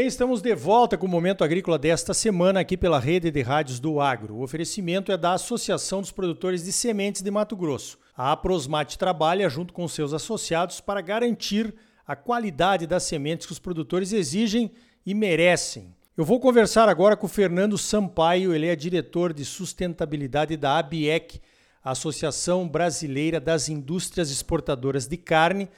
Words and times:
bem, 0.00 0.06
estamos 0.06 0.40
de 0.40 0.54
volta 0.54 0.96
com 0.96 1.04
o 1.04 1.10
Momento 1.10 1.44
Agrícola 1.44 1.78
desta 1.78 2.14
semana 2.14 2.60
aqui 2.60 2.74
pela 2.74 2.98
rede 2.98 3.30
de 3.30 3.42
rádios 3.42 3.78
do 3.78 4.00
Agro. 4.00 4.36
O 4.36 4.42
oferecimento 4.42 5.12
é 5.12 5.16
da 5.18 5.34
Associação 5.34 6.00
dos 6.00 6.10
Produtores 6.10 6.64
de 6.64 6.72
Sementes 6.72 7.20
de 7.20 7.30
Mato 7.30 7.54
Grosso. 7.54 7.98
A 8.16 8.32
Aprosmate 8.32 8.96
trabalha 8.96 9.46
junto 9.50 9.74
com 9.74 9.86
seus 9.86 10.14
associados 10.14 10.80
para 10.80 11.02
garantir 11.02 11.74
a 12.06 12.16
qualidade 12.16 12.86
das 12.86 13.02
sementes 13.02 13.44
que 13.46 13.52
os 13.52 13.58
produtores 13.58 14.14
exigem 14.14 14.70
e 15.04 15.12
merecem. 15.12 15.94
Eu 16.16 16.24
vou 16.24 16.40
conversar 16.40 16.88
agora 16.88 17.14
com 17.14 17.26
o 17.26 17.28
Fernando 17.28 17.76
Sampaio, 17.76 18.54
ele 18.54 18.68
é 18.68 18.74
diretor 18.74 19.34
de 19.34 19.44
sustentabilidade 19.44 20.56
da 20.56 20.78
ABIEC, 20.78 21.42
Associação 21.84 22.66
Brasileira 22.66 23.38
das 23.38 23.68
Indústrias 23.68 24.30
Exportadoras 24.30 25.06
de 25.06 25.18
Carne. 25.18 25.68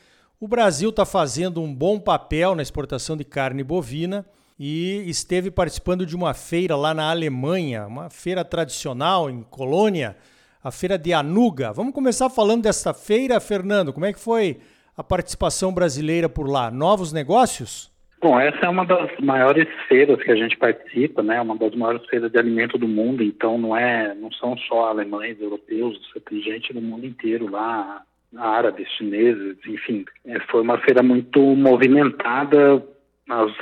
O 0.43 0.49
Brasil 0.49 0.91
está 0.91 1.07
fazendo 1.07 1.63
um 1.63 1.73
bom 1.73 2.01
papel 2.01 2.57
na 2.57 2.63
exportação 2.63 3.17
de 3.17 3.23
carne 3.23 3.63
bovina 3.63 4.27
e 4.59 5.09
esteve 5.09 5.53
participando 5.53 6.05
de 6.05 6.17
uma 6.17 6.35
feira 6.35 6.75
lá 6.75 6.93
na 6.93 7.09
Alemanha, 7.13 7.87
uma 7.87 8.11
feira 8.11 8.45
tradicional 8.45 9.31
em 9.31 9.45
Colônia, 9.45 10.17
a 10.61 10.73
feira 10.73 10.99
de 10.99 11.13
Anuga. 11.13 11.73
Vamos 11.73 11.95
começar 11.95 12.29
falando 12.29 12.65
dessa 12.65 12.93
feira, 12.93 13.39
Fernando. 13.39 13.93
Como 13.93 14.05
é 14.05 14.13
que 14.13 14.19
foi 14.19 14.59
a 14.97 15.05
participação 15.05 15.73
brasileira 15.73 16.29
por 16.29 16.49
lá? 16.49 16.73
Novos 16.73 17.13
negócios? 17.13 17.93
Bom, 18.21 18.37
essa 18.41 18.67
é 18.67 18.69
uma 18.69 18.85
das 18.85 19.17
maiores 19.21 19.69
feiras 19.87 20.21
que 20.25 20.33
a 20.33 20.37
gente 20.37 20.57
participa, 20.57 21.23
né? 21.23 21.41
Uma 21.41 21.57
das 21.57 21.73
maiores 21.77 22.05
feiras 22.07 22.33
de 22.33 22.39
alimento 22.41 22.77
do 22.77 22.89
mundo. 22.89 23.23
Então 23.23 23.57
não 23.57 23.77
é, 23.77 24.13
não 24.17 24.33
são 24.33 24.59
só 24.59 24.87
alemães, 24.87 25.41
europeus, 25.41 25.97
tem 26.29 26.43
gente 26.43 26.73
do 26.73 26.83
mundo 26.83 27.07
inteiro 27.07 27.49
lá, 27.49 28.03
árabes, 28.37 28.89
chineses, 28.97 29.57
enfim. 29.67 30.05
É, 30.25 30.41
foi 30.51 30.63
uma 30.63 30.79
feira 30.79 31.03
muito 31.03 31.41
movimentada. 31.41 32.85
As 33.29 33.53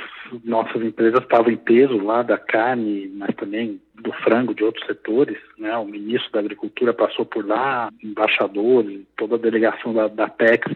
nossas 0.43 0.81
empresas 0.81 1.21
estavam 1.21 1.51
em 1.51 1.57
peso 1.57 1.97
lá 1.97 2.23
da 2.23 2.37
carne, 2.37 3.11
mas 3.15 3.35
também 3.35 3.79
do 4.01 4.11
frango, 4.13 4.55
de 4.55 4.63
outros 4.63 4.85
setores, 4.85 5.37
né? 5.57 5.77
O 5.77 5.85
ministro 5.85 6.31
da 6.31 6.39
Agricultura 6.39 6.93
passou 6.93 7.25
por 7.25 7.45
lá, 7.45 7.89
embaixadores, 8.03 9.01
toda 9.15 9.35
a 9.35 9.39
delegação 9.39 9.93
da, 9.93 10.07
da 10.07 10.29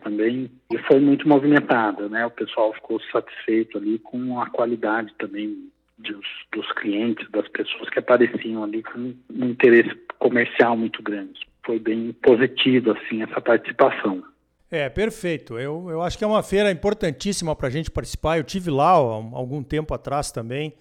também, 0.04 0.52
e 0.72 0.78
foi 0.80 1.00
muito 1.00 1.28
movimentada, 1.28 2.08
né? 2.08 2.26
O 2.26 2.32
pessoal 2.32 2.74
ficou 2.74 3.00
satisfeito 3.12 3.78
ali 3.78 4.00
com 4.00 4.40
a 4.40 4.50
qualidade 4.50 5.14
também 5.18 5.70
dos 5.98 6.72
clientes, 6.74 7.30
das 7.32 7.48
pessoas 7.48 7.90
que 7.90 8.00
apareciam 8.00 8.64
ali 8.64 8.84
com 8.84 9.14
um 9.34 9.46
interesse 9.46 9.96
comercial 10.20 10.76
muito 10.78 11.02
grande. 11.02 11.40
Foi 11.66 11.80
bem 11.80 12.14
positivo, 12.24 12.92
assim, 12.92 13.24
essa 13.24 13.42
participação. 13.42 14.24
É, 14.70 14.90
perfeito. 14.90 15.58
Eu, 15.58 15.90
eu 15.90 16.02
acho 16.02 16.18
que 16.18 16.24
é 16.24 16.28
uma 16.28 16.44
feira 16.44 16.72
importantíssima 16.72 17.56
para 17.56 17.68
a 17.68 17.72
gente 17.72 17.90
participar. 17.90 18.38
Eu 18.38 18.44
tive 18.44 18.70
lá 18.70 19.00
ó, 19.00 19.24
algum 19.34 19.64
tempo 19.64 19.94
atrás 19.94 20.32
também 20.32 20.74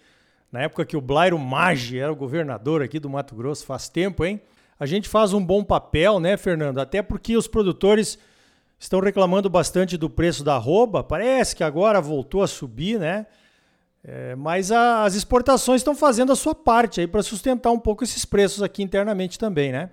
na 0.55 0.63
época 0.63 0.87
que 0.87 0.97
o 0.97 1.01
Blairo 1.01 1.37
Maggi 1.37 1.99
era 1.99 2.13
o 2.13 2.15
governador 2.15 2.81
aqui 2.81 3.01
do 3.01 3.11
Mato 3.11 3.35
Grosso, 3.35 3.67
faz 3.67 3.89
tempo, 3.89 4.25
hein? 4.25 4.41
A 4.79 4.87
gente 4.87 5.09
faz 5.09 5.33
um 5.33 5.45
bom 5.45 5.65
papel, 5.65 6.21
né, 6.21 6.37
Fernando? 6.37 6.79
Até 6.79 7.03
porque 7.03 7.37
os 7.37 7.49
produtores 7.49 8.17
estão 8.79 9.01
reclamando 9.01 9.51
bastante 9.51 9.97
do 9.97 10.09
preço 10.09 10.45
da 10.45 10.55
arroba. 10.55 11.03
Parece 11.03 11.57
que 11.57 11.65
agora 11.65 12.01
voltou 12.01 12.41
a 12.41 12.47
subir, 12.47 13.01
né? 13.01 13.27
É, 14.05 14.37
mas 14.37 14.71
a, 14.71 15.03
as 15.03 15.17
exportações 15.17 15.81
estão 15.81 15.97
fazendo 15.97 16.31
a 16.31 16.37
sua 16.37 16.55
parte 16.55 17.01
aí 17.01 17.09
para 17.09 17.25
sustentar 17.25 17.73
um 17.73 17.81
pouco 17.81 18.05
esses 18.05 18.25
preços 18.25 18.63
aqui 18.63 18.81
internamente 18.81 19.37
também, 19.37 19.73
né? 19.73 19.91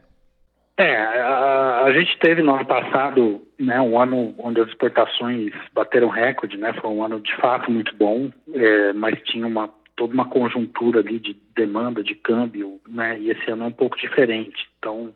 É, 0.82 0.98
a, 0.98 1.84
a, 1.84 1.94
gente 1.94 2.18
teve 2.18 2.42
no 2.42 2.56
ano 2.56 2.66
passado, 2.66 3.46
né, 3.60 3.80
um 3.80 4.00
ano 4.00 4.34
onde 4.40 4.60
as 4.62 4.68
exportações 4.68 5.54
bateram 5.74 6.10
recorde, 6.10 6.58
né? 6.58 6.74
Foi 6.74 6.90
um 6.90 7.04
ano 7.04 7.20
de 7.20 7.36
fato 7.36 7.70
muito 7.70 7.96
bom, 7.96 8.32
é, 8.52 8.92
mas 8.94 9.22
tinha 9.22 9.46
uma 9.46 9.70
toda 9.96 10.16
uma 10.16 10.28
conjuntura 10.28 11.02
ali 11.02 11.20
de 11.20 11.38
demanda 11.56 12.04
de 12.04 12.16
câmbio, 12.16 12.82
né? 12.90 13.20
E 13.20 13.30
esse 13.30 13.52
ano 13.52 13.66
é 13.66 13.68
um 13.68 13.72
pouco 13.72 13.96
diferente. 13.96 14.68
Então, 14.80 15.14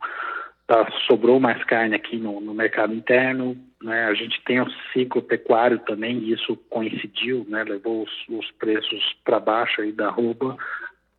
tá, 0.67 0.87
sobrou 1.07 1.39
mais 1.39 1.63
carne 1.63 1.95
aqui 1.95 2.17
no, 2.17 2.39
no 2.39 2.53
mercado 2.53 2.93
interno, 2.93 3.57
né? 3.81 4.05
A 4.05 4.13
gente 4.13 4.39
tem 4.45 4.61
o 4.61 4.69
ciclo 4.93 5.23
pecuário 5.23 5.79
também, 5.79 6.19
e 6.19 6.33
isso 6.33 6.55
coincidiu, 6.69 7.43
né? 7.49 7.63
Levou 7.63 8.03
os, 8.03 8.11
os 8.29 8.51
preços 8.51 9.15
para 9.23 9.39
baixo 9.39 9.81
aí 9.81 9.91
da 9.91 10.09
arroba. 10.09 10.55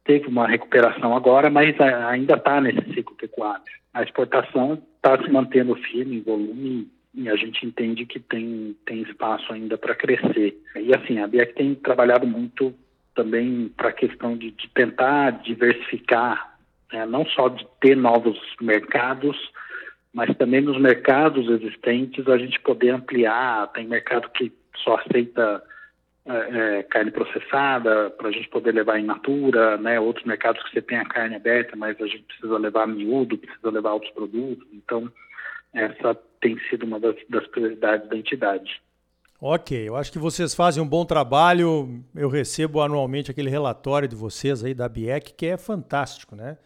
Teve 0.06 0.28
uma 0.28 0.46
recuperação 0.46 1.16
agora, 1.16 1.50
mas 1.50 1.78
ainda 1.80 2.34
está 2.34 2.60
nesse 2.60 2.94
ciclo 2.94 3.16
pecuário. 3.16 3.64
A 3.92 4.02
exportação 4.02 4.80
está 4.96 5.22
se 5.22 5.30
mantendo 5.30 5.74
firme 5.74 6.18
em 6.18 6.22
volume 6.22 6.88
e 7.12 7.28
a 7.28 7.34
gente 7.34 7.66
entende 7.66 8.04
que 8.04 8.20
tem, 8.20 8.76
tem 8.84 9.02
espaço 9.02 9.52
ainda 9.52 9.76
para 9.78 9.94
crescer. 9.94 10.56
E 10.76 10.94
assim, 10.94 11.18
a 11.18 11.26
BIEC 11.26 11.54
tem 11.54 11.74
trabalhado 11.74 12.26
muito 12.26 12.74
também 13.14 13.72
para 13.74 13.88
a 13.88 13.92
questão 13.92 14.36
de, 14.36 14.50
de, 14.50 14.68
tentar 14.68 15.30
diversificar, 15.42 16.58
né? 16.92 17.06
não 17.06 17.24
só 17.26 17.48
de 17.48 17.66
ter 17.80 17.96
novos 17.96 18.38
mercados, 18.60 19.36
mas 20.12 20.36
também 20.36 20.60
nos 20.60 20.78
mercados 20.78 21.48
existentes 21.48 22.28
a 22.28 22.36
gente 22.36 22.60
poder 22.60 22.90
ampliar. 22.90 23.72
Tem 23.72 23.86
mercado 23.86 24.28
que 24.30 24.52
só 24.76 24.96
aceita 24.96 25.62
é, 26.26 26.78
é 26.78 26.82
carne 26.82 27.10
processada 27.10 28.10
para 28.10 28.28
a 28.28 28.32
gente 28.32 28.48
poder 28.48 28.72
levar 28.72 28.98
em 28.98 29.04
natura, 29.04 29.76
né? 29.78 29.98
Outros 30.00 30.24
mercados 30.24 30.62
que 30.64 30.70
você 30.70 30.82
tem 30.82 30.98
a 30.98 31.04
carne 31.04 31.36
aberta, 31.36 31.76
mas 31.76 32.00
a 32.00 32.06
gente 32.06 32.24
precisa 32.24 32.58
levar 32.58 32.86
miúdo, 32.86 33.38
precisa 33.38 33.70
levar 33.70 33.92
outros 33.92 34.12
produtos. 34.12 34.66
Então, 34.72 35.10
essa 35.72 36.14
tem 36.40 36.58
sido 36.68 36.84
uma 36.84 36.98
das, 36.98 37.16
das 37.28 37.46
prioridades 37.46 38.08
da 38.08 38.16
entidade. 38.16 38.80
Ok, 39.40 39.86
eu 39.86 39.94
acho 39.94 40.10
que 40.10 40.18
vocês 40.18 40.54
fazem 40.54 40.82
um 40.82 40.88
bom 40.88 41.04
trabalho. 41.04 42.02
Eu 42.14 42.28
recebo 42.28 42.80
anualmente 42.80 43.30
aquele 43.30 43.50
relatório 43.50 44.08
de 44.08 44.16
vocês 44.16 44.64
aí 44.64 44.72
da 44.72 44.88
BIEC, 44.88 45.34
que 45.34 45.46
é 45.46 45.56
fantástico, 45.56 46.34
né? 46.34 46.56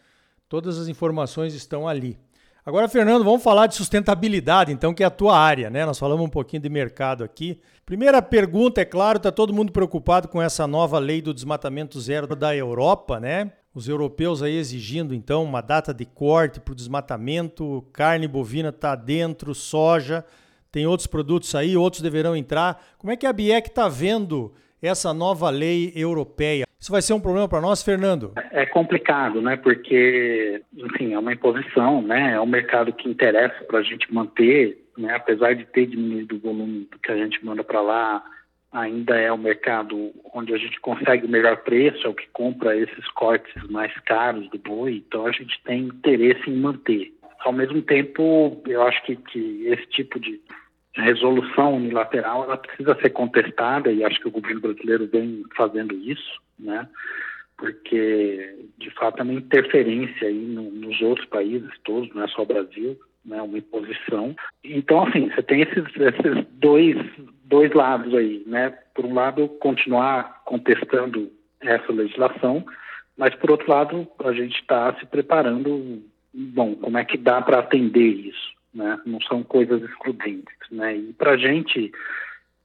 Todas 0.47 0.79
as 0.79 0.87
informações 0.87 1.53
estão 1.53 1.87
ali. 1.87 2.17
Agora, 2.65 2.87
Fernando, 2.87 3.23
vamos 3.23 3.41
falar 3.41 3.67
de 3.67 3.75
sustentabilidade, 3.75 4.71
então, 4.71 4.93
que 4.93 5.03
é 5.03 5.05
a 5.05 5.09
tua 5.09 5.37
área, 5.37 5.69
né? 5.69 5.85
Nós 5.85 5.97
falamos 5.97 6.25
um 6.25 6.29
pouquinho 6.29 6.61
de 6.61 6.69
mercado 6.69 7.23
aqui. 7.23 7.59
Primeira 7.85 8.21
pergunta, 8.21 8.81
é 8.81 8.85
claro, 8.85 9.17
está 9.17 9.31
todo 9.31 9.53
mundo 9.53 9.71
preocupado 9.71 10.27
com 10.27 10.41
essa 10.41 10.67
nova 10.67 10.99
lei 10.99 11.21
do 11.21 11.33
desmatamento 11.33 11.99
zero 11.99 12.35
da 12.35 12.55
Europa, 12.55 13.19
né? 13.19 13.51
Os 13.73 13.87
europeus 13.87 14.43
aí 14.43 14.57
exigindo, 14.57 15.15
então, 15.15 15.43
uma 15.43 15.61
data 15.61 15.93
de 15.93 16.05
corte 16.05 16.59
para 16.59 16.73
o 16.73 16.75
desmatamento, 16.75 17.83
carne 17.91 18.27
bovina 18.27 18.69
está 18.69 18.95
dentro, 18.95 19.55
soja 19.55 20.23
tem 20.71 20.87
outros 20.87 21.05
produtos 21.05 21.53
aí, 21.53 21.75
outros 21.75 22.01
deverão 22.01 22.35
entrar. 22.35 22.81
Como 22.97 23.11
é 23.11 23.17
que 23.17 23.27
a 23.27 23.33
BIEC 23.33 23.67
está 23.67 23.89
vendo 23.89 24.53
essa 24.81 25.13
nova 25.13 25.49
lei 25.49 25.91
europeia? 25.93 26.65
Isso 26.81 26.91
vai 26.91 27.01
ser 27.03 27.13
um 27.13 27.21
problema 27.21 27.47
para 27.47 27.61
nós, 27.61 27.83
Fernando? 27.83 28.33
É 28.51 28.65
complicado, 28.65 29.39
né? 29.39 29.55
Porque, 29.55 30.63
enfim, 30.75 31.13
é 31.13 31.19
uma 31.19 31.31
imposição, 31.31 32.01
né? 32.01 32.33
É 32.33 32.41
um 32.41 32.47
mercado 32.47 32.91
que 32.91 33.07
interessa 33.07 33.63
para 33.65 33.77
a 33.77 33.83
gente 33.83 34.11
manter, 34.11 34.83
né? 34.97 35.13
Apesar 35.13 35.53
de 35.53 35.63
ter 35.65 35.85
diminuído 35.85 36.37
o 36.37 36.39
volume 36.39 36.89
que 37.03 37.11
a 37.11 37.17
gente 37.17 37.45
manda 37.45 37.63
para 37.63 37.81
lá, 37.81 38.23
ainda 38.71 39.15
é 39.15 39.31
um 39.31 39.37
mercado 39.37 40.11
onde 40.33 40.55
a 40.55 40.57
gente 40.57 40.79
consegue 40.79 41.27
o 41.27 41.29
melhor 41.29 41.57
preço, 41.57 42.07
é 42.07 42.09
o 42.09 42.15
que 42.15 42.27
compra 42.33 42.75
esses 42.75 43.07
cortes 43.09 43.53
mais 43.69 43.93
caros 43.99 44.49
do 44.49 44.57
boi. 44.57 45.03
Então 45.07 45.27
a 45.27 45.31
gente 45.31 45.61
tem 45.63 45.83
interesse 45.83 46.49
em 46.49 46.57
manter. 46.57 47.13
Ao 47.41 47.53
mesmo 47.53 47.83
tempo, 47.83 48.59
eu 48.65 48.81
acho 48.81 49.03
que, 49.03 49.15
que 49.15 49.67
esse 49.67 49.85
tipo 49.87 50.19
de 50.19 50.41
resolução 50.95 51.75
unilateral 51.75 52.43
ela 52.43 52.57
precisa 52.57 52.95
ser 53.01 53.11
contestada 53.11 53.91
e 53.91 54.03
acho 54.03 54.19
que 54.19 54.27
o 54.27 54.31
governo 54.31 54.61
brasileiro 54.61 55.07
vem 55.07 55.43
fazendo 55.55 55.95
isso, 55.95 56.41
né? 56.59 56.87
Porque 57.57 58.55
de 58.77 58.89
fato 58.91 59.19
é 59.19 59.23
uma 59.23 59.33
interferência 59.33 60.27
aí 60.27 60.45
no, 60.45 60.69
nos 60.71 61.01
outros 61.01 61.27
países 61.27 61.69
todos, 61.83 62.13
não 62.13 62.23
é 62.23 62.27
só 62.27 62.41
o 62.41 62.47
Brasil, 62.47 62.99
né? 63.23 63.41
Uma 63.41 63.57
imposição. 63.57 64.35
Então 64.63 65.03
assim, 65.07 65.29
você 65.29 65.41
tem 65.41 65.61
esses, 65.61 65.83
esses 65.95 66.45
dois 66.53 66.97
dois 67.45 67.71
lados 67.73 68.13
aí, 68.13 68.43
né? 68.45 68.71
Por 68.93 69.05
um 69.05 69.13
lado, 69.13 69.47
continuar 69.47 70.41
contestando 70.45 71.31
essa 71.61 71.91
legislação, 71.91 72.65
mas 73.17 73.35
por 73.35 73.51
outro 73.51 73.69
lado, 73.69 74.07
a 74.23 74.33
gente 74.33 74.55
está 74.55 74.93
se 74.95 75.05
preparando. 75.05 76.01
Bom, 76.33 76.75
como 76.75 76.97
é 76.97 77.05
que 77.05 77.17
dá 77.17 77.41
para 77.41 77.59
atender 77.59 77.99
isso? 77.99 78.60
Né? 78.73 78.99
não 79.05 79.19
são 79.21 79.43
coisas 79.43 79.81
excludentes. 79.83 80.55
Né? 80.71 80.95
E 80.97 81.13
para 81.13 81.31
a 81.31 81.37
gente, 81.37 81.91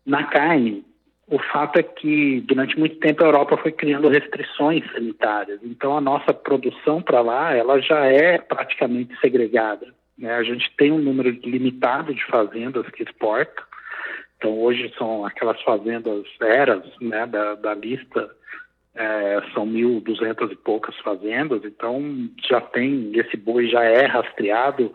na 0.04 0.24
carne, 0.24 0.84
o 1.28 1.38
fato 1.38 1.78
é 1.78 1.82
que 1.82 2.40
durante 2.42 2.78
muito 2.78 2.96
tempo 2.96 3.22
a 3.22 3.26
Europa 3.26 3.56
foi 3.56 3.72
criando 3.72 4.08
restrições 4.08 4.84
sanitárias, 4.92 5.60
então 5.64 5.96
a 5.96 6.00
nossa 6.00 6.32
produção 6.32 7.02
para 7.02 7.20
lá 7.20 7.52
ela 7.52 7.80
já 7.80 8.06
é 8.06 8.38
praticamente 8.38 9.18
segregada. 9.20 9.92
Né? 10.16 10.32
A 10.32 10.42
gente 10.44 10.70
tem 10.76 10.92
um 10.92 10.98
número 10.98 11.30
limitado 11.30 12.14
de 12.14 12.24
fazendas 12.26 12.88
que 12.90 13.02
exportam, 13.02 13.64
então 14.36 14.56
hoje 14.60 14.92
são 14.96 15.24
aquelas 15.24 15.60
fazendas 15.62 16.24
eras 16.40 16.84
né, 17.00 17.26
da, 17.26 17.54
da 17.56 17.74
lista 17.74 18.30
é, 18.96 19.42
são 19.52 19.66
1.200 19.66 20.52
e 20.52 20.56
poucas 20.56 20.96
fazendas, 21.00 21.62
então 21.64 22.30
já 22.48 22.60
tem, 22.60 23.12
esse 23.14 23.36
boi 23.36 23.68
já 23.68 23.84
é 23.84 24.06
rastreado, 24.06 24.92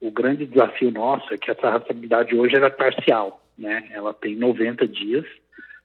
o 0.00 0.10
grande 0.10 0.46
desafio 0.46 0.90
nosso 0.90 1.32
é 1.32 1.38
que 1.38 1.50
essa 1.50 1.70
rastreabilidade 1.70 2.36
hoje 2.36 2.56
é 2.56 2.70
parcial, 2.70 3.42
né? 3.58 3.88
Ela 3.90 4.12
tem 4.12 4.36
90 4.36 4.86
dias 4.86 5.24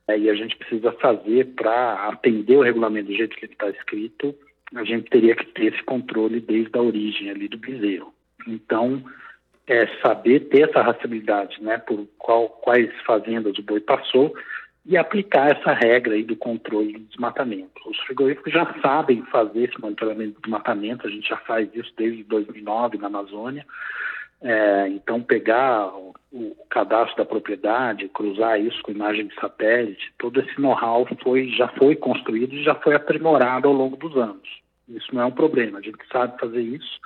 e 0.10 0.30
a 0.30 0.34
gente 0.34 0.58
precisa 0.58 0.92
fazer 0.94 1.48
para 1.56 2.08
atender 2.10 2.58
o 2.58 2.62
regulamento 2.62 3.08
do 3.08 3.16
jeito 3.16 3.36
que 3.36 3.46
ele 3.46 3.54
está 3.54 3.70
escrito, 3.70 4.36
a 4.76 4.84
gente 4.84 5.10
teria 5.10 5.36
que 5.36 5.46
ter 5.46 5.74
esse 5.74 5.84
controle 5.84 6.40
desde 6.40 6.78
a 6.78 6.82
origem 6.82 7.30
ali 7.30 7.48
do 7.48 7.58
bezerro. 7.58 8.14
Então, 8.48 9.04
é 9.68 9.88
saber 10.02 10.42
ter 10.50 10.70
essa 10.70 10.82
rastreabilidade, 10.82 11.62
né, 11.62 11.78
por 11.78 12.06
qual, 12.18 12.50
quais 12.50 12.90
fazendas 13.06 13.58
o 13.58 13.64
boi 13.64 13.80
passou 13.80 14.34
e 14.86 14.98
aplicar 14.98 15.52
essa 15.52 15.74
regra 15.74 16.16
aí 16.16 16.24
do 16.24 16.36
controle 16.36 16.94
do 16.94 17.00
desmatamento. 17.00 17.72
Os 17.86 17.98
frigoríficos 18.00 18.52
já 18.52 18.66
sabem 18.82 19.24
fazer 19.26 19.70
esse 19.70 19.80
monitoramento 19.80 20.34
do 20.34 20.42
desmatamento, 20.42 21.06
a 21.06 21.10
gente 21.10 21.28
já 21.28 21.38
faz 21.38 21.70
isso 21.74 21.94
desde 21.96 22.24
2009 22.24 22.98
na 22.98 23.08
Amazônia. 23.08 23.66
É, 24.44 24.88
então, 24.88 25.22
pegar 25.22 25.88
o, 25.96 26.16
o, 26.32 26.56
cadastro 26.68 27.18
da 27.18 27.26
propriedade, 27.26 28.10
cruzar 28.10 28.60
isso 28.60 28.82
com 28.82 28.92
imagem 28.92 29.28
de 29.28 29.36
satélite, 29.36 30.12
todo 30.18 30.40
esse 30.40 30.60
know-how 30.60 31.08
foi, 31.22 31.50
já 31.50 31.68
foi 31.68 31.96
construído 31.96 32.56
e 32.56 32.64
já 32.64 32.74
foi 32.74 32.96
aprimorado 32.96 33.68
ao 33.68 33.74
longo 33.74 33.96
dos 33.96 34.18
anos. 34.18 34.50
Isso 34.90 35.14
não 35.14 35.22
é 35.22 35.26
um 35.26 35.32
problema, 35.32 35.78
a 35.78 35.82
gente 35.82 36.00
sabe 36.12 36.40
fazer 36.40 36.62
isso. 36.62 37.00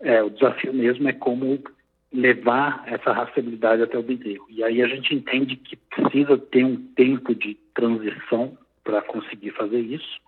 É, 0.00 0.22
o 0.22 0.28
desafio 0.28 0.74
mesmo 0.74 1.08
é 1.08 1.12
como 1.14 1.58
levar 2.12 2.82
essa 2.86 3.12
rastreabilidade 3.12 3.82
até 3.82 3.98
o 3.98 4.02
bezerro. 4.02 4.46
E 4.48 4.64
aí 4.64 4.82
a 4.82 4.86
gente 4.86 5.14
entende 5.14 5.56
que 5.56 5.76
precisa 5.76 6.38
ter 6.38 6.64
um 6.64 6.76
tempo 6.94 7.34
de 7.34 7.54
transição 7.74 8.56
para 8.82 9.02
conseguir 9.02 9.50
fazer 9.50 9.80
isso. 9.80 10.18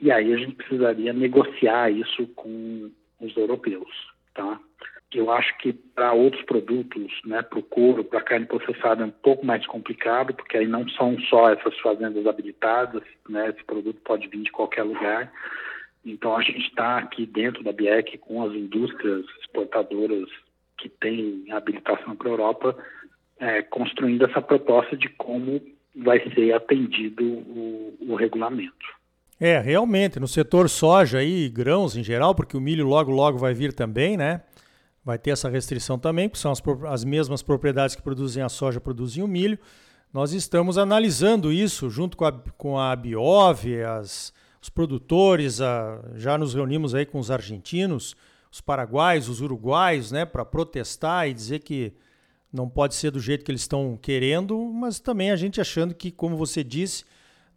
E 0.00 0.10
aí 0.10 0.32
a 0.32 0.36
gente 0.36 0.56
precisaria 0.56 1.12
negociar 1.12 1.90
isso 1.90 2.26
com 2.28 2.90
os 3.20 3.36
europeus, 3.36 3.88
tá? 4.34 4.60
Eu 5.12 5.30
acho 5.30 5.56
que 5.58 5.72
para 5.72 6.12
outros 6.12 6.42
produtos, 6.42 7.10
né, 7.24 7.40
para 7.40 7.58
o 7.58 7.62
couro, 7.62 8.04
para 8.04 8.20
carne 8.20 8.44
processada 8.44 9.02
é 9.02 9.06
um 9.06 9.10
pouco 9.10 9.44
mais 9.44 9.66
complicado, 9.66 10.34
porque 10.34 10.58
aí 10.58 10.66
não 10.66 10.86
são 10.90 11.18
só 11.20 11.50
essas 11.50 11.78
fazendas 11.78 12.26
habilitadas, 12.26 13.02
né, 13.28 13.48
esse 13.48 13.64
produto 13.64 14.00
pode 14.02 14.28
vir 14.28 14.42
de 14.42 14.52
qualquer 14.52 14.82
lugar. 14.82 15.32
Então 16.04 16.36
a 16.36 16.42
gente 16.42 16.68
está 16.68 16.98
aqui 16.98 17.24
dentro 17.24 17.64
da 17.64 17.72
BIEC 17.72 18.18
com 18.18 18.42
as 18.42 18.52
indústrias 18.52 19.24
exportadoras 19.40 20.28
que 20.78 20.88
têm 20.88 21.44
habilitação 21.50 22.16
para 22.16 22.28
a 22.28 22.32
Europa, 22.32 22.76
é, 23.38 23.62
construindo 23.62 24.24
essa 24.24 24.40
proposta 24.40 24.96
de 24.96 25.08
como 25.10 25.60
vai 25.94 26.20
ser 26.32 26.52
atendido 26.52 27.24
o, 27.24 27.96
o 28.00 28.14
regulamento. 28.14 28.98
É, 29.40 29.58
realmente, 29.58 30.18
no 30.18 30.26
setor 30.26 30.68
soja 30.68 31.22
e 31.22 31.48
grãos 31.48 31.96
em 31.96 32.02
geral, 32.02 32.34
porque 32.34 32.56
o 32.56 32.60
milho 32.60 32.86
logo 32.86 33.10
logo 33.10 33.38
vai 33.38 33.54
vir 33.54 33.72
também, 33.72 34.16
né? 34.16 34.42
Vai 35.04 35.16
ter 35.16 35.30
essa 35.30 35.48
restrição 35.48 35.98
também, 35.98 36.28
porque 36.28 36.40
são 36.40 36.50
as, 36.50 36.62
as 36.90 37.04
mesmas 37.04 37.40
propriedades 37.40 37.94
que 37.94 38.02
produzem 38.02 38.42
a 38.42 38.48
soja 38.48 38.80
produzem 38.80 39.22
o 39.22 39.28
milho. 39.28 39.58
Nós 40.12 40.32
estamos 40.32 40.76
analisando 40.76 41.52
isso 41.52 41.88
junto 41.88 42.16
com 42.16 42.24
a, 42.24 42.32
com 42.32 42.78
a 42.78 42.94
Biov, 42.96 43.64
as, 43.84 44.32
os 44.60 44.68
produtores, 44.68 45.60
a, 45.60 46.00
já 46.16 46.36
nos 46.36 46.54
reunimos 46.54 46.94
aí 46.94 47.06
com 47.06 47.18
os 47.18 47.30
argentinos, 47.30 48.16
os 48.50 48.60
paraguaios, 48.60 49.28
os 49.28 49.40
uruguaios, 49.40 50.10
né, 50.10 50.24
para 50.24 50.44
protestar 50.44 51.28
e 51.28 51.34
dizer 51.34 51.60
que 51.60 51.92
não 52.52 52.68
pode 52.68 52.94
ser 52.94 53.10
do 53.10 53.20
jeito 53.20 53.44
que 53.44 53.50
eles 53.50 53.60
estão 53.60 53.98
querendo, 54.00 54.58
mas 54.72 54.98
também 54.98 55.30
a 55.30 55.36
gente 55.36 55.60
achando 55.60 55.94
que, 55.94 56.10
como 56.10 56.36
você 56.36 56.64
disse, 56.64 57.04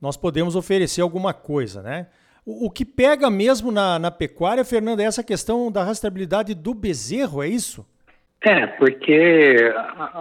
nós 0.02 0.18
podemos 0.18 0.56
oferecer 0.56 1.02
alguma 1.02 1.34
coisa, 1.34 1.82
né? 1.82 2.08
O, 2.46 2.68
o 2.68 2.70
que 2.70 2.84
pega 2.84 3.30
mesmo 3.30 3.72
na, 3.72 4.00
na 4.00 4.12
pecuária, 4.12 4.66
Fernando, 4.66 5.00
é 5.00 5.04
essa 5.04 5.24
questão 5.24 5.72
da 5.72 5.84
rastreabilidade 5.84 6.54
do 6.54 6.74
bezerro, 6.74 7.42
é 7.42 7.48
isso? 7.48 7.86
É, 8.44 8.66
porque, 8.66 9.56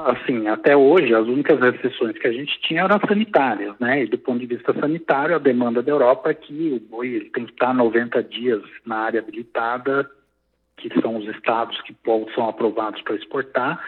assim, 0.05 0.47
até 0.47 0.77
hoje 0.77 1.15
as 1.15 1.27
únicas 1.27 1.59
restrições 1.59 2.19
que 2.19 2.27
a 2.27 2.33
gente 2.33 2.61
tinha 2.61 2.83
eram 2.83 3.01
sanitárias, 3.09 3.75
né? 3.81 4.03
E 4.03 4.07
do 4.07 4.19
ponto 4.19 4.39
de 4.39 4.47
vista 4.47 4.75
sanitário, 4.79 5.35
a 5.35 5.39
demanda 5.39 5.83
da 5.83 5.91
Europa 5.91 6.31
é 6.31 6.35
que 6.35 6.71
o 6.71 6.81
boi 6.81 7.31
tem 7.33 7.47
que 7.47 7.53
estar 7.53 7.73
90 7.73 8.23
dias 8.23 8.63
na 8.85 8.97
área 8.99 9.21
habilitada 9.21 10.09
que 10.89 11.01
são 11.01 11.17
os 11.17 11.27
estados 11.29 11.81
que 11.83 11.95
são 12.35 12.49
aprovados 12.49 13.01
para 13.03 13.17
exportar, 13.17 13.81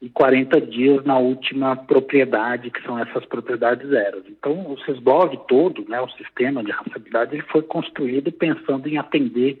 e 0.00 0.08
40 0.08 0.60
dias 0.60 1.04
na 1.04 1.18
última 1.18 1.74
propriedade, 1.74 2.70
que 2.70 2.82
são 2.82 2.98
essas 2.98 3.24
propriedades 3.26 3.92
eras. 3.92 4.22
Então, 4.28 4.72
o 4.72 4.78
SESBOV 4.84 5.36
todo, 5.48 5.84
né, 5.88 6.00
o 6.00 6.08
sistema 6.10 6.62
de 6.62 6.70
rastreabilidade, 6.70 7.34
ele 7.34 7.42
foi 7.50 7.62
construído 7.62 8.30
pensando 8.30 8.88
em 8.88 8.96
atender 8.96 9.60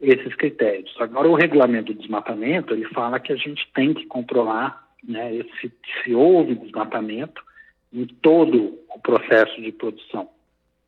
esses 0.00 0.34
critérios. 0.36 0.94
Agora, 1.00 1.28
o 1.28 1.34
regulamento 1.34 1.92
do 1.92 1.98
desmatamento, 1.98 2.72
ele 2.72 2.84
fala 2.86 3.18
que 3.18 3.32
a 3.32 3.36
gente 3.36 3.68
tem 3.74 3.92
que 3.94 4.06
controlar 4.06 4.84
né, 5.02 5.34
esse, 5.34 5.72
se 6.02 6.14
houve 6.14 6.54
desmatamento 6.54 7.42
em 7.92 8.06
todo 8.06 8.78
o 8.94 9.00
processo 9.00 9.60
de 9.60 9.72
produção. 9.72 10.28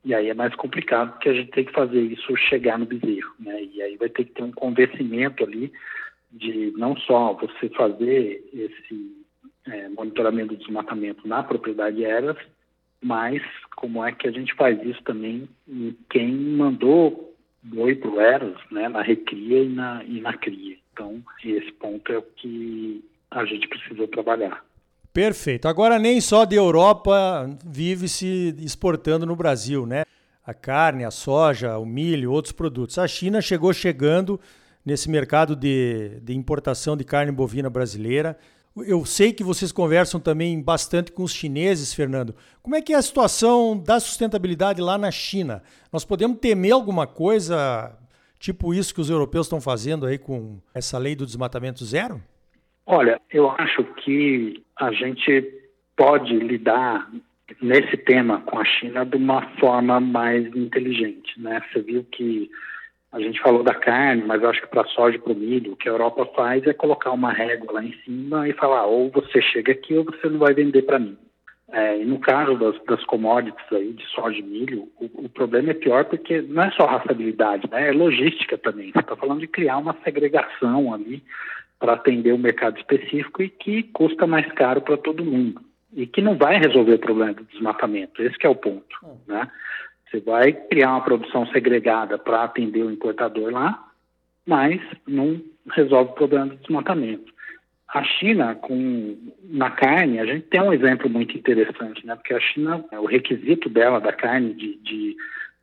E 0.04 0.14
aí 0.14 0.28
é 0.28 0.34
mais 0.34 0.54
complicado 0.54 1.12
porque 1.12 1.28
a 1.28 1.34
gente 1.34 1.50
tem 1.50 1.64
que 1.64 1.72
fazer 1.72 2.00
isso 2.00 2.36
chegar 2.36 2.78
no 2.78 2.86
bezerro, 2.86 3.34
né? 3.40 3.55
Vai 3.96 4.08
ter 4.08 4.24
que 4.24 4.32
ter 4.32 4.42
um 4.42 4.52
convencimento 4.52 5.44
ali 5.44 5.72
de 6.30 6.72
não 6.76 6.96
só 6.96 7.32
você 7.34 7.68
fazer 7.70 8.44
esse 8.52 9.24
é, 9.66 9.88
monitoramento 9.88 10.54
do 10.54 10.58
desmatamento 10.58 11.26
na 11.26 11.42
propriedade 11.42 12.04
Eras, 12.04 12.36
mas 13.02 13.42
como 13.76 14.04
é 14.04 14.12
que 14.12 14.28
a 14.28 14.32
gente 14.32 14.54
faz 14.54 14.82
isso 14.84 15.02
também 15.02 15.48
em 15.68 15.96
quem 16.10 16.32
mandou 16.32 17.34
boi 17.62 17.94
para 17.94 18.10
o 18.10 18.20
Eras, 18.20 18.56
né? 18.70 18.88
Na 18.88 19.02
recria 19.02 19.62
e 19.62 19.68
na, 19.68 20.04
e 20.04 20.20
na 20.20 20.32
cria. 20.34 20.76
Então, 20.92 21.22
esse 21.44 21.72
ponto 21.72 22.10
é 22.12 22.18
o 22.18 22.22
que 22.22 23.04
a 23.30 23.44
gente 23.44 23.68
precisa 23.68 24.06
trabalhar. 24.08 24.64
Perfeito. 25.12 25.66
Agora 25.66 25.98
nem 25.98 26.20
só 26.20 26.44
de 26.44 26.56
Europa 26.56 27.48
vive 27.64 28.08
se 28.08 28.54
exportando 28.58 29.26
no 29.26 29.34
Brasil, 29.34 29.86
né? 29.86 30.04
A 30.46 30.54
carne, 30.54 31.04
a 31.04 31.10
soja, 31.10 31.76
o 31.78 31.84
milho, 31.84 32.30
outros 32.30 32.52
produtos. 32.52 32.98
A 32.98 33.08
China 33.08 33.40
chegou 33.40 33.72
chegando 33.72 34.40
nesse 34.84 35.10
mercado 35.10 35.56
de, 35.56 36.20
de 36.22 36.36
importação 36.36 36.96
de 36.96 37.02
carne 37.02 37.32
bovina 37.32 37.68
brasileira. 37.68 38.38
Eu 38.76 39.04
sei 39.04 39.32
que 39.32 39.42
vocês 39.42 39.72
conversam 39.72 40.20
também 40.20 40.62
bastante 40.62 41.10
com 41.10 41.24
os 41.24 41.32
chineses, 41.32 41.92
Fernando. 41.92 42.36
Como 42.62 42.76
é 42.76 42.82
que 42.82 42.92
é 42.92 42.96
a 42.96 43.02
situação 43.02 43.76
da 43.76 43.98
sustentabilidade 43.98 44.80
lá 44.80 44.96
na 44.96 45.10
China? 45.10 45.62
Nós 45.92 46.04
podemos 46.04 46.38
temer 46.38 46.72
alguma 46.72 47.06
coisa 47.06 47.98
tipo 48.38 48.72
isso 48.72 48.94
que 48.94 49.00
os 49.00 49.10
europeus 49.10 49.46
estão 49.46 49.60
fazendo 49.60 50.06
aí 50.06 50.18
com 50.18 50.60
essa 50.74 50.98
lei 50.98 51.16
do 51.16 51.26
desmatamento 51.26 51.84
zero? 51.84 52.22
Olha, 52.84 53.20
eu 53.32 53.50
acho 53.50 53.82
que 54.04 54.62
a 54.78 54.92
gente 54.92 55.42
pode 55.96 56.32
lidar 56.38 57.10
nesse 57.60 57.96
tema 57.96 58.40
com 58.40 58.58
a 58.58 58.64
China 58.64 59.04
de 59.04 59.16
uma 59.16 59.42
forma 59.58 60.00
mais 60.00 60.46
inteligente, 60.54 61.40
né? 61.40 61.62
Você 61.72 61.80
viu 61.80 62.04
que 62.04 62.50
a 63.12 63.20
gente 63.20 63.40
falou 63.40 63.62
da 63.62 63.74
carne, 63.74 64.24
mas 64.24 64.44
acho 64.44 64.60
que 64.60 64.66
para 64.68 64.84
soja 64.88 65.16
e 65.16 65.18
para 65.18 65.32
o 65.32 65.36
milho, 65.36 65.72
o 65.72 65.76
que 65.76 65.88
a 65.88 65.92
Europa 65.92 66.26
faz 66.34 66.66
é 66.66 66.72
colocar 66.72 67.12
uma 67.12 67.32
régua 67.32 67.74
lá 67.74 67.84
em 67.84 67.94
cima 68.04 68.48
e 68.48 68.52
falar 68.52 68.86
ou 68.86 69.10
você 69.10 69.40
chega 69.40 69.72
aqui 69.72 69.94
ou 69.94 70.04
você 70.04 70.28
não 70.28 70.38
vai 70.38 70.52
vender 70.52 70.82
para 70.82 70.98
mim. 70.98 71.16
É, 71.72 72.00
e 72.00 72.04
no 72.04 72.20
caso 72.20 72.56
das, 72.56 72.80
das 72.84 73.04
commodities 73.06 73.72
aí, 73.72 73.92
de 73.92 74.04
soja 74.06 74.38
e 74.38 74.42
milho, 74.42 74.88
o, 75.00 75.24
o, 75.24 75.28
problema 75.28 75.70
é 75.70 75.74
pior 75.74 76.04
porque 76.04 76.40
não 76.42 76.62
é 76.62 76.70
só 76.70 76.86
rastreabilidade, 76.86 77.68
né? 77.70 77.88
é 77.88 77.92
logística 77.92 78.56
também. 78.56 78.92
Você 78.92 79.00
está 79.00 79.16
falando 79.16 79.40
de 79.40 79.48
criar 79.48 79.78
uma 79.78 79.96
segregação 80.04 80.94
ali 80.94 81.24
para 81.78 81.94
atender 81.94 82.32
um 82.32 82.38
mercado 82.38 82.78
específico 82.78 83.42
e 83.42 83.48
que 83.48 83.82
custa 83.82 84.26
mais 84.26 84.46
caro 84.52 84.80
para 84.80 84.96
todo 84.96 85.24
mundo 85.24 85.65
e 85.96 86.06
que 86.06 86.20
não 86.20 86.36
vai 86.36 86.58
resolver 86.58 86.94
o 86.94 86.98
problema 86.98 87.32
do 87.32 87.44
desmatamento. 87.44 88.22
Esse 88.22 88.36
é 88.42 88.48
o 88.48 88.54
ponto, 88.54 88.96
hum. 89.02 89.16
né? 89.26 89.50
Você 90.08 90.20
vai 90.20 90.52
criar 90.52 90.90
uma 90.90 91.00
produção 91.00 91.46
segregada 91.46 92.16
para 92.18 92.44
atender 92.44 92.82
o 92.82 92.90
importador 92.90 93.50
lá, 93.50 93.82
mas 94.46 94.80
não 95.08 95.40
resolve 95.72 96.12
o 96.12 96.14
problema 96.14 96.46
do 96.46 96.56
desmatamento. 96.56 97.34
A 97.88 98.04
China, 98.04 98.54
com, 98.54 99.16
na 99.42 99.70
carne, 99.70 100.20
a 100.20 100.26
gente 100.26 100.46
tem 100.46 100.60
um 100.60 100.72
exemplo 100.72 101.08
muito 101.08 101.36
interessante, 101.36 102.06
né? 102.06 102.14
Porque 102.14 102.34
a 102.34 102.40
China, 102.40 102.84
o 102.92 103.06
requisito 103.06 103.68
dela 103.68 103.98
da 103.98 104.12
carne 104.12 104.52
de, 104.52 104.76
de 104.76 105.16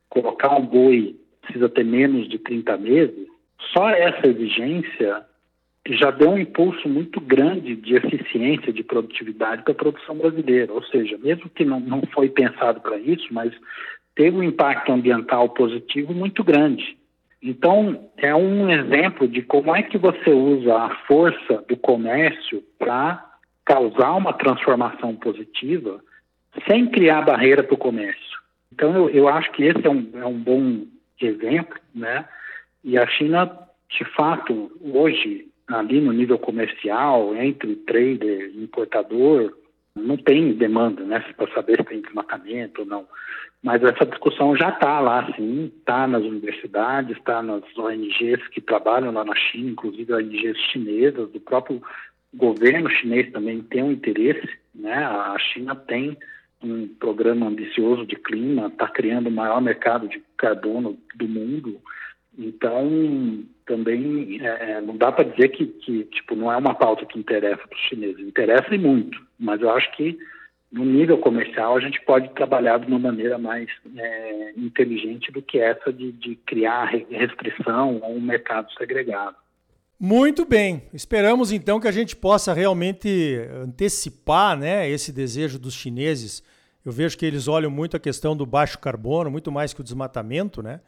colocar 0.09 0.55
um 0.55 0.65
boi 0.65 1.15
precisa 1.41 1.69
ter 1.69 1.83
menos 1.83 2.27
de 2.27 2.39
30 2.39 2.77
meses, 2.77 3.27
só 3.71 3.89
essa 3.89 4.27
exigência 4.27 5.23
já 5.89 6.11
deu 6.11 6.31
um 6.31 6.37
impulso 6.37 6.87
muito 6.87 7.19
grande 7.19 7.75
de 7.75 7.95
eficiência, 7.95 8.71
de 8.71 8.83
produtividade 8.83 9.63
para 9.63 9.73
a 9.73 9.75
produção 9.75 10.15
brasileira. 10.15 10.71
Ou 10.71 10.83
seja, 10.85 11.17
mesmo 11.17 11.49
que 11.49 11.65
não, 11.65 11.79
não 11.79 12.01
foi 12.13 12.29
pensado 12.29 12.79
para 12.79 12.97
isso, 12.97 13.27
mas 13.31 13.53
teve 14.15 14.37
um 14.37 14.43
impacto 14.43 14.91
ambiental 14.91 15.49
positivo 15.49 16.13
muito 16.13 16.43
grande. 16.43 16.97
Então, 17.41 18.09
é 18.15 18.33
um 18.33 18.69
exemplo 18.69 19.27
de 19.27 19.41
como 19.41 19.75
é 19.75 19.83
que 19.83 19.97
você 19.97 20.29
usa 20.29 20.73
a 20.73 20.95
força 21.05 21.61
do 21.67 21.75
comércio 21.75 22.63
para 22.79 23.33
causar 23.65 24.13
uma 24.13 24.31
transformação 24.31 25.13
positiva 25.15 25.99
sem 26.65 26.87
criar 26.87 27.23
barreira 27.23 27.61
para 27.61 27.73
o 27.73 27.77
comércio. 27.77 28.39
Então, 28.71 28.95
eu, 28.95 29.09
eu 29.09 29.27
acho 29.27 29.51
que 29.51 29.63
esse 29.63 29.85
é 29.85 29.89
um, 29.89 30.09
é 30.13 30.25
um 30.25 30.39
bom 30.39 30.85
exemplo, 31.19 31.77
né? 31.93 32.25
E 32.83 32.97
a 32.97 33.05
China, 33.07 33.51
de 33.89 34.05
fato, 34.05 34.71
hoje 34.81 35.47
ali 35.67 36.01
no 36.01 36.11
nível 36.11 36.37
comercial, 36.37 37.35
entre 37.35 37.75
trader 37.77 38.51
e 38.53 38.63
importador, 38.63 39.53
Não 39.95 40.17
tem 40.17 40.53
demanda, 40.53 41.03
né, 41.03 41.19
para 41.37 41.53
saber 41.53 41.77
se 41.77 41.83
tem 41.83 42.01
desmatamento 42.01 42.81
ou 42.81 42.87
não. 42.87 43.07
Mas 43.61 43.81
essa 43.83 44.05
discussão 44.05 44.55
já 44.57 44.69
está 44.69 44.99
lá, 44.99 45.31
sim, 45.35 45.71
está 45.77 46.07
nas 46.07 46.23
universidades, 46.23 47.15
está 47.15 47.43
nas 47.43 47.63
ONGs 47.77 48.47
que 48.49 48.59
trabalham 48.59 49.13
lá 49.13 49.23
na 49.23 49.35
China, 49.35 49.69
inclusive 49.69 50.13
ONGs 50.13 50.57
chinesas, 50.71 51.29
do 51.29 51.39
próprio 51.39 51.81
governo 52.33 52.89
chinês 52.89 53.31
também 53.31 53.61
tem 53.61 53.83
um 53.83 53.91
interesse, 53.91 54.49
né? 54.73 54.95
A 54.95 55.37
China 55.39 55.75
tem 55.75 56.17
um 56.61 56.87
programa 56.87 57.47
ambicioso 57.47 58.05
de 58.05 58.15
clima, 58.15 58.67
está 58.67 58.87
criando 58.87 59.27
o 59.27 59.31
maior 59.31 59.61
mercado 59.61 60.07
de 60.07 60.21
carbono 60.35 60.97
do 61.15 61.27
mundo. 61.27 61.79
Então, 62.37 63.43
também 63.65 64.39
é, 64.41 64.71
é 64.71 64.81
não 64.81 64.97
dá 64.97 65.11
para 65.11 65.25
dizer 65.25 65.49
que, 65.49 65.67
que 65.67 66.03
tipo, 66.05 66.35
não 66.35 66.51
é 66.51 66.57
uma 66.57 66.73
pauta 66.73 67.05
que 67.05 67.19
interessa 67.19 67.67
para 67.67 67.75
os 67.75 67.83
chineses. 67.83 68.19
Interessa 68.19 68.73
e 68.73 68.77
muito, 68.77 69.21
mas 69.39 69.61
eu 69.61 69.69
acho 69.69 69.91
que 69.95 70.17
no 70.71 70.83
nível 70.83 71.19
comercial 71.19 71.77
a 71.77 71.79
gente 71.79 72.01
pode 72.01 72.29
trabalhar 72.33 72.79
de 72.79 72.87
uma 72.87 72.97
maneira 72.97 73.37
mais 73.37 73.69
é, 73.95 74.53
inteligente 74.57 75.31
do 75.31 75.41
que 75.41 75.59
essa 75.59 75.93
de, 75.93 76.11
de 76.11 76.35
criar 76.47 76.85
restrição 77.11 77.99
ou 78.01 78.15
um 78.15 78.21
mercado 78.21 78.73
segregado. 78.73 79.35
Muito 79.99 80.45
bem. 80.45 80.83
Esperamos 80.91 81.51
então 81.51 81.79
que 81.79 81.87
a 81.87 81.91
gente 81.91 82.15
possa 82.15 82.51
realmente 82.53 83.39
antecipar 83.63 84.57
né, 84.57 84.89
esse 84.89 85.13
desejo 85.13 85.59
dos 85.59 85.75
chineses. 85.75 86.43
Eu 86.83 86.91
vejo 86.91 87.17
que 87.17 87.25
eles 87.25 87.47
olham 87.47 87.69
muito 87.69 87.95
a 87.95 87.99
questão 87.99 88.35
do 88.35 88.45
baixo 88.45 88.79
carbono, 88.79 89.29
muito 89.29 89.51
mais 89.51 89.73
que 89.73 89.79
o 89.79 89.83
desmatamento, 89.83 90.61
né? 90.61 90.81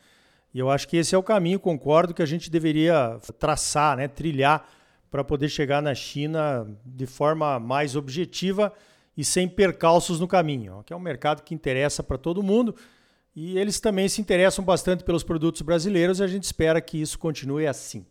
E 0.56 0.60
eu 0.60 0.70
acho 0.70 0.88
que 0.88 0.96
esse 0.96 1.14
é 1.14 1.18
o 1.18 1.22
caminho, 1.22 1.60
concordo, 1.60 2.14
que 2.14 2.22
a 2.22 2.26
gente 2.26 2.50
deveria 2.50 3.20
traçar, 3.38 3.98
né, 3.98 4.08
trilhar 4.08 4.66
para 5.12 5.22
poder 5.22 5.50
chegar 5.50 5.82
na 5.82 5.94
China 5.94 6.66
de 6.86 7.06
forma 7.06 7.60
mais 7.60 7.94
objetiva 7.94 8.72
e 9.18 9.26
sem 9.26 9.50
percalços 9.50 10.18
no 10.18 10.30
caminho, 10.30 10.82
que 10.86 10.94
é 10.94 10.96
um 10.96 11.00
mercado 11.00 11.44
que 11.44 11.54
interessa 11.54 12.02
para 12.02 12.18
todo 12.18 12.42
mundo 12.42 12.74
e 13.36 13.58
eles 13.58 13.82
também 13.82 14.08
se 14.08 14.22
interessam 14.22 14.64
bastante 14.64 15.04
pelos 15.04 15.24
produtos 15.24 15.62
brasileiros 15.62 16.20
e 16.20 16.24
a 16.24 16.28
gente 16.28 16.44
espera 16.44 16.80
que 16.80 17.02
isso 17.02 17.20
continue 17.20 17.68
assim. 17.68 18.06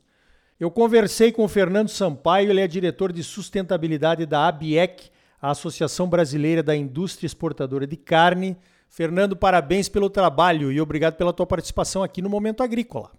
Eu 0.60 0.70
conversei 0.70 1.32
com 1.32 1.44
o 1.44 1.48
Fernando 1.48 1.88
Sampaio, 1.88 2.50
ele 2.50 2.60
é 2.60 2.68
diretor 2.68 3.10
de 3.10 3.24
sustentabilidade 3.24 4.26
da 4.26 4.46
ABIEC, 4.48 5.10
a 5.40 5.50
Associação 5.50 6.10
Brasileira 6.10 6.62
da 6.62 6.76
Indústria 6.76 7.26
Exportadora 7.26 7.86
de 7.86 7.96
Carne. 7.96 8.54
Fernando, 8.94 9.34
parabéns 9.34 9.88
pelo 9.88 10.08
trabalho 10.08 10.70
e 10.70 10.80
obrigado 10.80 11.16
pela 11.16 11.32
tua 11.32 11.44
participação 11.44 12.04
aqui 12.04 12.22
no 12.22 12.30
Momento 12.30 12.62
Agrícola. 12.62 13.10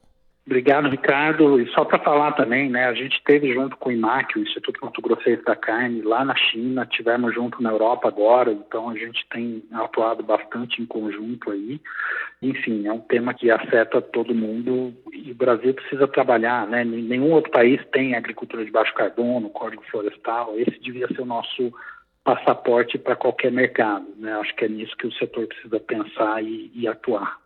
Obrigado, 0.46 0.88
Ricardo. 0.88 1.60
E 1.60 1.68
só 1.72 1.84
para 1.84 2.00
falar 2.00 2.32
também, 2.32 2.70
né, 2.70 2.86
a 2.86 2.94
gente 2.94 3.22
teve 3.26 3.52
junto 3.54 3.76
com 3.76 3.90
o 3.90 3.92
IMAC, 3.92 4.38
o 4.38 4.42
Instituto 4.42 4.80
Mato 4.82 5.02
Grossense 5.02 5.44
da 5.44 5.56
Carne, 5.56 6.02
lá 6.02 6.24
na 6.24 6.36
China, 6.36 6.86
tivemos 6.86 7.34
junto 7.34 7.62
na 7.62 7.72
Europa 7.72 8.08
agora, 8.08 8.54
então 8.54 8.90
a 8.90 8.96
gente 8.96 9.26
tem 9.30 9.64
atuado 9.74 10.24
bastante 10.24 10.82
em 10.82 10.86
conjunto 10.86 11.52
aí. 11.52 11.82
Enfim, 12.42 12.88
é 12.88 12.94
um 12.94 13.00
tema 13.00 13.34
que 13.34 13.52
afeta 13.52 14.02
todo 14.02 14.34
mundo 14.34 14.94
e 15.12 15.32
o 15.32 15.36
Brasil 15.36 15.74
precisa 15.74 16.08
trabalhar, 16.08 16.66
né? 16.68 16.86
Nenhum 16.86 17.32
outro 17.32 17.52
país 17.52 17.82
tem 17.92 18.16
agricultura 18.16 18.64
de 18.64 18.72
baixo 18.72 18.94
carbono, 18.94 19.50
código 19.50 19.84
florestal, 19.92 20.54
esse 20.58 20.80
devia 20.80 21.08
ser 21.08 21.22
o 21.22 21.26
nosso 21.26 21.74
passaporte 22.26 22.98
para 22.98 23.16
qualquer 23.16 23.52
mercado, 23.52 24.06
né? 24.18 24.34
Acho 24.40 24.54
que 24.56 24.66
é 24.66 24.68
nisso 24.68 24.98
que 24.98 25.08
o 25.08 25.14
setor 25.14 25.48
precisa 25.48 25.80
pensar 25.80 26.44
e, 26.44 26.72
e 26.74 26.88
atuar. 26.88 27.40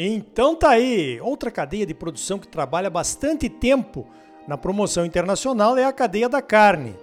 Então 0.00 0.54
tá 0.54 0.70
aí, 0.70 1.20
outra 1.20 1.50
cadeia 1.50 1.84
de 1.84 1.92
produção 1.92 2.38
que 2.38 2.46
trabalha 2.46 2.88
bastante 2.88 3.48
tempo 3.48 4.06
na 4.46 4.56
promoção 4.56 5.04
internacional 5.04 5.76
é 5.76 5.84
a 5.84 5.92
cadeia 5.92 6.28
da 6.28 6.40
carne. 6.40 6.94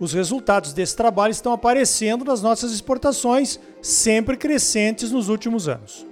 Os 0.00 0.14
resultados 0.14 0.72
desse 0.72 0.96
trabalho 0.96 1.32
estão 1.32 1.52
aparecendo 1.52 2.24
nas 2.24 2.40
nossas 2.40 2.72
exportações, 2.72 3.60
sempre 3.82 4.34
crescentes 4.34 5.10
nos 5.10 5.28
últimos 5.28 5.68
anos. 5.68 6.06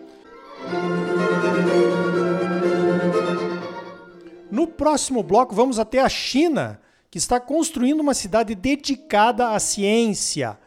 No 4.50 4.66
próximo 4.66 5.22
bloco, 5.22 5.54
vamos 5.54 5.78
até 5.78 6.00
a 6.00 6.08
China, 6.08 6.78
que 7.10 7.16
está 7.16 7.40
construindo 7.40 8.00
uma 8.00 8.12
cidade 8.12 8.54
dedicada 8.54 9.52
à 9.52 9.58
ciência. 9.58 10.58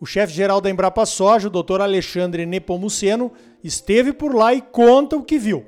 O 0.00 0.06
chefe-geral 0.06 0.62
da 0.62 0.70
Embrapa 0.70 1.04
Soja, 1.04 1.48
o 1.48 1.62
Dr. 1.62 1.82
Alexandre 1.82 2.46
Nepomuceno, 2.46 3.30
esteve 3.62 4.12
por 4.12 4.34
lá 4.34 4.54
e 4.54 4.60
conta 4.60 5.16
o 5.16 5.22
que 5.22 5.38
viu. 5.38 5.64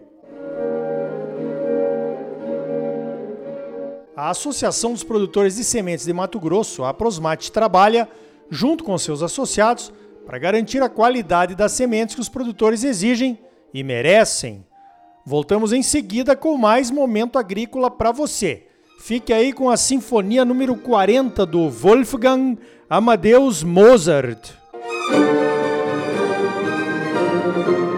A 4.15 4.31
Associação 4.31 4.93
dos 4.93 5.03
Produtores 5.03 5.57
de 5.57 5.65
Sementes 5.65 6.05
de 6.05 6.13
Mato 6.13 6.39
Grosso, 6.39 6.85
a 6.85 6.93
Prosmate, 6.93 7.51
trabalha, 7.51 8.09
junto 8.51 8.85
com 8.85 8.97
seus 8.99 9.23
associados, 9.23 9.93
para 10.27 10.39
garantir 10.39 10.83
a 10.83 10.89
qualidade 10.89 11.55
das 11.55 11.73
sementes 11.73 12.15
que 12.15 12.21
os 12.21 12.29
produtores 12.29 12.85
exigem 12.85 13.39
e 13.73 13.83
merecem. 13.83 14.65
Voltamos 15.25 15.73
em 15.73 15.83
seguida 15.83 16.37
com 16.37 16.57
mais 16.59 16.91
momento 16.91 17.39
agrícola 17.39 17.91
para 17.91 18.13
você. 18.13 18.67
Fique 19.01 19.33
aí 19.33 19.53
com 19.53 19.71
a 19.71 19.77
Sinfonia 19.77 20.45
número 20.45 20.77
40 20.77 21.45
do 21.47 21.69
Wolfgang 21.69 22.59
Amadeus 22.89 23.63
Mozart. 23.63 24.53
Thank 27.53 27.67
you. 27.67 27.92